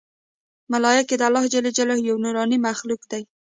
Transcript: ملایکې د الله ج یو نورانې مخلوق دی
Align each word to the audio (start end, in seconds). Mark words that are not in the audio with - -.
ملایکې 0.71 1.15
د 1.17 1.21
الله 1.27 1.45
ج 1.53 1.53
یو 2.09 2.17
نورانې 2.25 2.57
مخلوق 2.67 3.01
دی 3.11 3.23